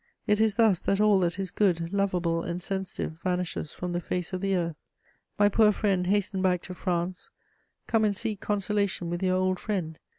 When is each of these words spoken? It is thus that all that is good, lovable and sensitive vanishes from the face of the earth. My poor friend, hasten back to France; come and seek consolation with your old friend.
It 0.25 0.41
is 0.41 0.55
thus 0.55 0.79
that 0.79 0.99
all 0.99 1.19
that 1.19 1.37
is 1.37 1.51
good, 1.51 1.93
lovable 1.93 2.41
and 2.41 2.59
sensitive 2.59 3.21
vanishes 3.21 3.71
from 3.71 3.91
the 3.93 4.01
face 4.01 4.33
of 4.33 4.41
the 4.41 4.55
earth. 4.55 4.75
My 5.37 5.47
poor 5.47 5.71
friend, 5.71 6.07
hasten 6.07 6.41
back 6.41 6.63
to 6.63 6.73
France; 6.73 7.29
come 7.85 8.03
and 8.05 8.17
seek 8.17 8.39
consolation 8.41 9.11
with 9.11 9.21
your 9.21 9.35
old 9.35 9.59
friend. 9.59 9.99